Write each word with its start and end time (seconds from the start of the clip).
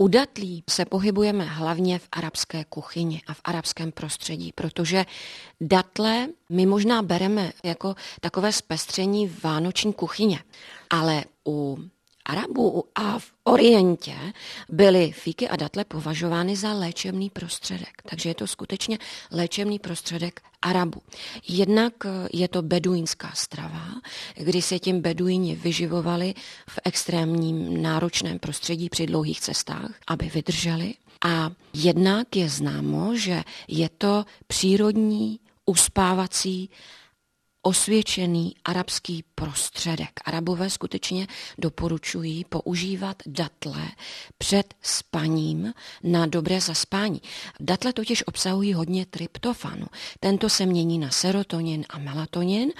U 0.00 0.08
datlí 0.08 0.64
se 0.70 0.84
pohybujeme 0.84 1.44
hlavně 1.44 1.98
v 1.98 2.08
arabské 2.12 2.64
kuchyni 2.64 3.22
a 3.26 3.34
v 3.34 3.40
arabském 3.44 3.92
prostředí, 3.92 4.52
protože 4.54 5.04
datle 5.60 6.28
my 6.50 6.66
možná 6.66 7.02
bereme 7.02 7.52
jako 7.64 7.94
takové 8.20 8.52
zpestření 8.52 9.36
vánoční 9.42 9.92
kuchyně, 9.92 10.38
ale 10.90 11.24
u 11.48 11.78
Arabů 12.28 12.84
a 12.94 13.18
v 13.18 13.32
Orientě 13.44 14.16
byly 14.68 15.12
fíky 15.12 15.48
a 15.48 15.56
datle 15.56 15.84
považovány 15.84 16.56
za 16.56 16.72
léčebný 16.72 17.30
prostředek. 17.30 18.02
Takže 18.10 18.30
je 18.30 18.34
to 18.34 18.46
skutečně 18.46 18.98
léčebný 19.30 19.78
prostředek 19.78 20.40
Arabu. 20.62 21.02
Jednak 21.48 21.92
je 22.32 22.48
to 22.48 22.62
beduínská 22.62 23.32
strava, 23.34 23.86
kdy 24.34 24.62
se 24.62 24.78
tím 24.78 25.00
beduíni 25.00 25.56
vyživovali 25.56 26.34
v 26.68 26.78
extrémním 26.84 27.82
náročném 27.82 28.38
prostředí 28.38 28.88
při 28.88 29.06
dlouhých 29.06 29.40
cestách, 29.40 29.90
aby 30.06 30.30
vydrželi. 30.34 30.94
A 31.24 31.50
jednak 31.74 32.36
je 32.36 32.48
známo, 32.48 33.16
že 33.16 33.42
je 33.68 33.88
to 33.88 34.24
přírodní 34.46 35.40
uspávací 35.66 36.70
osvědčený 37.68 38.54
arabský 38.64 39.24
prostředek. 39.34 40.10
Arabové 40.24 40.70
skutečně 40.70 41.26
doporučují 41.58 42.44
používat 42.44 43.16
datle 43.26 43.88
před 44.38 44.74
spaním 44.82 45.72
na 46.02 46.26
dobré 46.26 46.60
zaspání. 46.60 47.22
Datle 47.60 47.92
totiž 47.92 48.26
obsahují 48.26 48.72
hodně 48.72 49.06
tryptofanu. 49.06 49.86
Tento 50.20 50.48
se 50.48 50.66
mění 50.66 50.98
na 50.98 51.10
serotonin 51.10 51.84
a 51.88 51.98
melatonin 51.98 52.72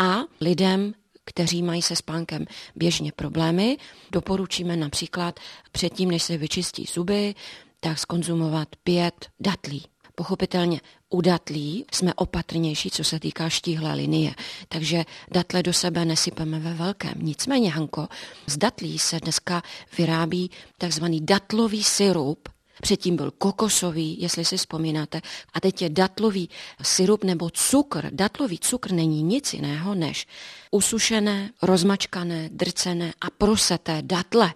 a 0.00 0.18
lidem 0.40 0.94
kteří 1.28 1.62
mají 1.62 1.82
se 1.82 1.96
spánkem 1.96 2.46
běžně 2.76 3.12
problémy. 3.12 3.76
Doporučíme 4.12 4.76
například 4.76 5.40
předtím, 5.72 6.10
než 6.10 6.22
se 6.22 6.36
vyčistí 6.36 6.84
zuby, 6.92 7.34
tak 7.80 7.98
skonzumovat 7.98 8.68
pět 8.84 9.26
datlí. 9.40 9.86
Pochopitelně 10.18 10.80
u 11.10 11.20
datlí 11.20 11.84
jsme 11.92 12.14
opatrnější, 12.14 12.90
co 12.90 13.04
se 13.04 13.20
týká 13.20 13.48
štíhlé 13.48 13.94
linie, 13.94 14.34
takže 14.68 15.04
datle 15.30 15.62
do 15.62 15.72
sebe 15.72 16.04
nesypeme 16.04 16.58
ve 16.58 16.74
velkém. 16.74 17.14
Nicméně, 17.16 17.70
Hanko, 17.70 18.08
z 18.46 18.56
datlí 18.56 18.98
se 18.98 19.20
dneska 19.20 19.62
vyrábí 19.98 20.50
takzvaný 20.78 21.20
datlový 21.20 21.84
syrup, 21.84 22.48
Předtím 22.82 23.16
byl 23.16 23.30
kokosový, 23.30 24.20
jestli 24.20 24.44
si 24.44 24.56
vzpomínáte, 24.56 25.20
a 25.52 25.60
teď 25.60 25.82
je 25.82 25.88
datlový 25.88 26.50
syrup 26.82 27.24
nebo 27.24 27.50
cukr. 27.50 28.08
Datlový 28.12 28.58
cukr 28.58 28.92
není 28.92 29.22
nic 29.22 29.54
jiného 29.54 29.94
než 29.94 30.26
usušené, 30.70 31.50
rozmačkané, 31.62 32.48
drcené 32.52 33.12
a 33.20 33.30
proseté 33.30 34.02
datle. 34.02 34.52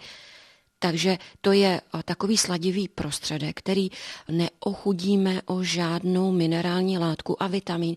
Takže 0.82 1.18
to 1.40 1.52
je 1.52 1.80
eh, 1.80 2.02
takový 2.04 2.36
sladivý 2.36 2.88
prostředek, 2.88 3.58
který 3.58 3.88
neochudíme 4.28 5.42
o 5.46 5.62
žádnou 5.62 6.32
minerální 6.32 6.98
látku 6.98 7.42
a 7.42 7.46
vitamin, 7.46 7.96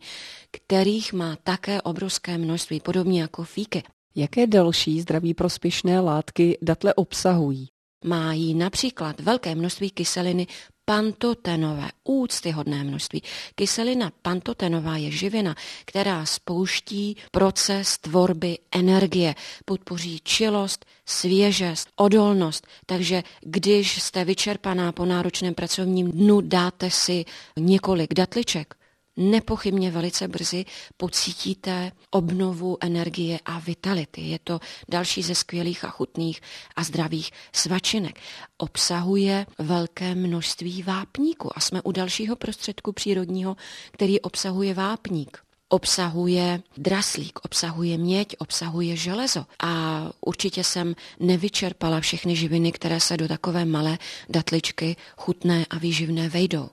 kterých 0.52 1.14
má 1.14 1.38
také 1.44 1.82
obrovské 1.82 2.38
množství, 2.38 2.80
podobně 2.80 3.22
jako 3.22 3.44
fíky. 3.44 3.84
Jaké 4.16 4.48
další 4.48 5.02
zdraví 5.02 5.34
prospěšné 5.34 6.00
látky 6.00 6.58
datle 6.62 6.94
obsahují? 6.94 7.68
Mají 8.06 8.54
například 8.54 9.20
velké 9.20 9.56
množství 9.56 9.90
kyseliny 9.90 10.48
pantotenové, 10.86 11.90
úctyhodné 12.04 12.84
množství. 12.84 13.24
Kyselina 13.56 14.12
pantotenová 14.22 14.98
je 14.98 15.12
živina, 15.12 15.56
která 15.86 16.26
spouští 16.26 17.18
proces 17.32 17.98
tvorby 17.98 18.58
energie, 18.72 19.36
podpoří 19.66 20.20
čilost, 20.24 20.86
svěžest, 21.06 21.90
odolnost. 21.96 22.68
Takže 22.86 23.24
když 23.42 24.02
jste 24.02 24.26
vyčerpaná 24.26 24.92
po 24.92 25.06
náročném 25.06 25.54
pracovním 25.54 26.12
dnu, 26.12 26.42
dáte 26.42 26.92
si 26.92 27.26
několik 27.58 28.14
datliček, 28.14 28.76
nepochybně 29.18 29.92
velice 29.92 30.28
brzy 30.28 30.66
pocítíte 30.98 31.92
obnovu 32.10 32.78
energie 32.82 33.40
a 33.46 33.60
vitality. 33.60 34.22
Je 34.22 34.40
to 34.44 34.60
další 34.90 35.24
ze 35.24 35.36
skvělých 35.36 35.86
a 35.86 35.90
chutných 35.90 36.42
a 36.76 36.84
zdravých 36.84 37.32
svačinek. 37.54 38.20
Obsahuje 38.58 39.46
velké 39.60 40.16
množství 40.16 40.84
vápníku 40.84 41.58
a 41.58 41.60
jsme 41.60 41.82
u 41.82 41.92
dalšího 41.92 42.36
prostředku 42.36 42.92
přírodního, 42.92 43.56
který 43.92 44.22
obsahuje 44.22 44.74
vápník 44.74 45.44
obsahuje 45.74 46.62
draslík, 46.78 47.40
obsahuje 47.46 47.98
měď, 47.98 48.36
obsahuje 48.38 48.96
železo. 48.96 49.46
A 49.60 50.04
určitě 50.22 50.64
jsem 50.64 50.96
nevyčerpala 51.20 52.00
všechny 52.00 52.36
živiny, 52.36 52.72
které 52.72 53.00
se 53.00 53.18
do 53.18 53.28
takové 53.28 53.66
malé 53.66 53.98
datličky 54.30 54.96
chutné 55.18 55.66
a 55.70 55.78
výživné 55.78 56.30
vejdou. 56.30 56.70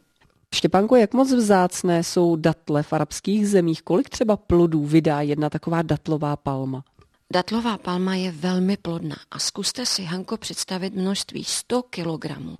Štěpánko, 0.54 0.96
jak 0.96 1.14
moc 1.14 1.32
vzácné 1.32 2.04
jsou 2.04 2.36
datle 2.36 2.82
v 2.82 2.92
arabských 2.92 3.48
zemích? 3.48 3.82
Kolik 3.82 4.08
třeba 4.08 4.36
plodů 4.36 4.84
vydá 4.84 5.20
jedna 5.20 5.50
taková 5.50 5.82
datlová 5.82 6.36
palma? 6.36 6.84
Datlová 7.32 7.78
palma 7.78 8.14
je 8.14 8.32
velmi 8.32 8.76
plodná 8.76 9.16
a 9.30 9.38
zkuste 9.38 9.86
si, 9.86 10.04
Hanko, 10.04 10.36
představit 10.36 10.94
množství 10.94 11.44
100 11.44 11.82
kilogramů. 11.82 12.56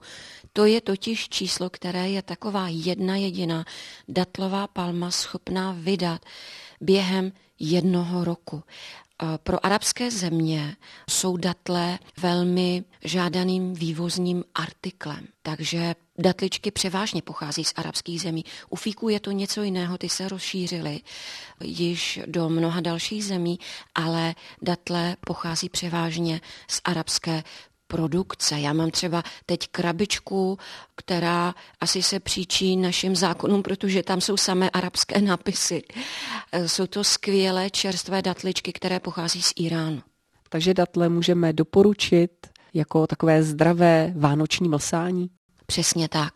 To 0.52 0.64
je 0.64 0.80
totiž 0.80 1.28
číslo, 1.28 1.70
které 1.70 2.08
je 2.08 2.22
taková 2.22 2.68
jedna 2.68 3.16
jediná 3.16 3.64
datlová 4.08 4.66
palma 4.66 5.10
schopná 5.10 5.76
vydat 5.78 6.20
během 6.80 7.32
jednoho 7.58 8.24
roku. 8.24 8.62
Pro 9.42 9.66
arabské 9.66 10.10
země 10.10 10.76
jsou 11.10 11.36
datle 11.36 11.98
velmi 12.22 12.84
žádaným 13.04 13.74
vývozním 13.74 14.44
artiklem, 14.54 15.26
takže 15.42 15.94
datličky 16.20 16.70
převážně 16.70 17.22
pochází 17.22 17.64
z 17.64 17.72
arabských 17.76 18.20
zemí. 18.20 18.44
U 18.70 18.76
fíků 18.76 19.08
je 19.08 19.20
to 19.20 19.30
něco 19.30 19.62
jiného, 19.62 19.98
ty 19.98 20.08
se 20.08 20.28
rozšířily 20.28 21.00
již 21.60 22.20
do 22.26 22.48
mnoha 22.48 22.80
dalších 22.80 23.24
zemí, 23.24 23.58
ale 23.94 24.34
datle 24.62 25.16
pochází 25.26 25.68
převážně 25.68 26.40
z 26.68 26.80
arabské 26.84 27.42
produkce. 27.86 28.60
Já 28.60 28.72
mám 28.72 28.90
třeba 28.90 29.22
teď 29.46 29.68
krabičku, 29.68 30.58
která 30.96 31.54
asi 31.80 32.02
se 32.02 32.20
příčí 32.20 32.76
našim 32.76 33.16
zákonům, 33.16 33.62
protože 33.62 34.02
tam 34.02 34.20
jsou 34.20 34.36
samé 34.36 34.70
arabské 34.70 35.20
nápisy. 35.20 35.82
Jsou 36.66 36.86
to 36.86 37.04
skvělé 37.04 37.70
čerstvé 37.70 38.22
datličky, 38.22 38.72
které 38.72 39.00
pochází 39.00 39.42
z 39.42 39.52
Iránu. 39.56 40.02
Takže 40.48 40.74
datle 40.74 41.08
můžeme 41.08 41.52
doporučit 41.52 42.30
jako 42.74 43.06
takové 43.06 43.42
zdravé 43.42 44.12
vánoční 44.16 44.68
mlsání? 44.68 45.30
Přesně 45.70 46.08
tak. 46.08 46.32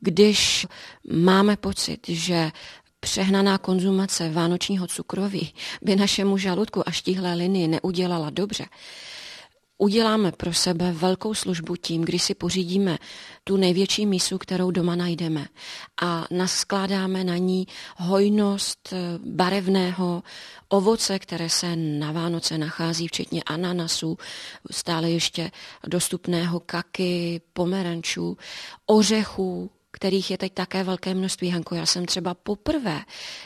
Když 0.00 0.66
máme 1.12 1.56
pocit, 1.56 2.08
že 2.08 2.50
přehnaná 3.00 3.58
konzumace 3.58 4.30
vánočního 4.30 4.86
cukroví 4.86 5.54
by 5.82 5.96
našemu 5.96 6.38
žaludku 6.38 6.88
a 6.88 6.90
štíhlé 6.90 7.34
linii 7.34 7.68
neudělala 7.68 8.30
dobře, 8.30 8.64
uděláme 9.80 10.32
pro 10.32 10.52
sebe 10.52 10.92
velkou 10.92 11.34
službu 11.34 11.76
tím, 11.76 12.02
když 12.02 12.22
si 12.22 12.34
pořídíme 12.34 12.98
tu 13.44 13.56
největší 13.56 14.06
mísu, 14.06 14.38
kterou 14.38 14.70
doma 14.70 14.96
najdeme 14.96 15.46
a 16.02 16.26
naskládáme 16.30 17.24
na 17.24 17.36
ní 17.36 17.66
hojnost 17.96 18.92
eh, 18.92 19.18
barevného 19.24 20.22
ovoce, 20.68 21.18
které 21.18 21.48
se 21.48 21.76
na 21.76 22.12
Vánoce 22.12 22.58
nachází, 22.58 23.08
včetně 23.08 23.42
ananasů, 23.42 24.18
stále 24.70 25.10
ještě 25.10 25.50
dostupného 25.86 26.60
kaky, 26.60 27.40
pomerančů, 27.52 28.36
ořechů, 28.86 29.70
kterých 29.90 30.30
je 30.30 30.38
teď 30.38 30.52
také 30.52 30.84
velké 30.84 31.14
množství. 31.14 31.50
Hanko, 31.50 31.74
já 31.74 31.86
jsem 31.86 32.06
třeba 32.06 32.34
poprvé 32.34 33.00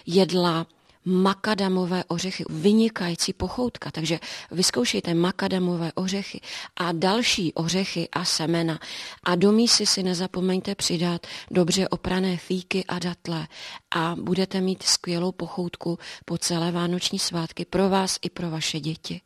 jedla 0.07 0.67
makadamové 1.05 2.05
ořechy. 2.05 2.45
Vynikající 2.49 3.33
pochoutka, 3.33 3.91
takže 3.91 4.19
vyzkoušejte 4.51 5.15
makadamové 5.15 5.93
ořechy 5.93 6.41
a 6.77 6.93
další 6.93 7.53
ořechy 7.53 8.09
a 8.13 8.25
semena. 8.25 8.79
A 9.25 9.35
do 9.35 9.53
mísy 9.53 9.87
si 9.87 10.03
nezapomeňte 10.03 10.75
přidat 10.75 11.27
dobře 11.51 11.89
oprané 11.89 12.37
fíky 12.37 12.85
a 12.89 12.99
datle 12.99 13.47
a 13.97 14.17
budete 14.21 14.61
mít 14.61 14.83
skvělou 14.83 15.33
pochoutku 15.33 15.99
po 16.25 16.39
celé 16.39 16.73
vánoční 16.73 17.19
svátky 17.19 17.65
pro 17.65 17.89
vás 17.89 18.19
i 18.23 18.31
pro 18.31 18.51
vaše 18.51 18.81
děti. 18.81 19.21